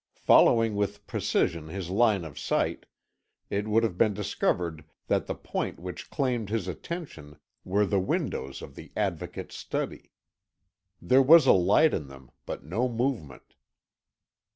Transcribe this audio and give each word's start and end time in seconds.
Following 0.17 0.75
with 0.75 1.05
precision 1.05 1.67
his 1.67 1.91
line 1.91 2.25
of 2.25 2.39
sight, 2.39 2.87
it 3.51 3.67
would 3.67 3.83
have 3.83 3.99
been 3.99 4.15
discovered 4.15 4.83
that 5.05 5.27
the 5.27 5.35
point 5.35 5.79
which 5.79 6.09
claimed 6.09 6.49
his 6.49 6.67
attention 6.67 7.37
were 7.63 7.85
the 7.85 7.99
windows 7.99 8.63
of 8.63 8.73
the 8.73 8.91
Advocate's 8.95 9.55
study. 9.57 10.11
There 10.99 11.21
was 11.21 11.45
a 11.45 11.53
light 11.53 11.93
in 11.93 12.07
them, 12.07 12.31
but 12.47 12.63
no 12.63 12.89
movement. 12.89 13.53